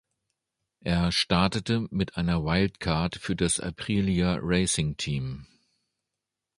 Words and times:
Er 0.83 1.11
startete 1.11 1.85
mit 1.91 2.17
einer 2.17 2.43
Wildcard 2.43 3.17
für 3.17 3.35
das 3.35 3.59
Aprilia 3.59 4.39
Racing 4.41 4.97
Team. 4.97 5.45